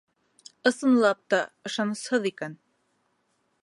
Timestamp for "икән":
2.35-2.61